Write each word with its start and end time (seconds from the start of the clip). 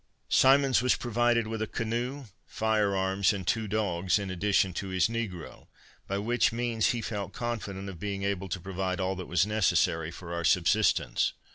Symonds 0.29 0.81
was 0.81 0.95
provided 0.95 1.45
with 1.45 1.61
a 1.61 1.67
canoe, 1.67 2.23
fire 2.47 2.95
arms 2.95 3.31
and 3.33 3.45
two 3.45 3.67
dogs, 3.67 4.17
in 4.17 4.31
addition 4.31 4.73
to 4.73 4.87
his 4.87 5.07
negro, 5.07 5.67
by 6.07 6.17
which 6.17 6.51
means 6.51 6.87
he 6.87 7.01
felt 7.03 7.33
confident 7.33 7.87
of 7.87 7.99
being 7.99 8.23
able 8.23 8.49
to 8.49 8.59
provide 8.59 8.99
all 8.99 9.15
that 9.15 9.27
was 9.27 9.45
necessary 9.45 10.09
for 10.09 10.33
our 10.33 10.43
subsistence. 10.43 11.33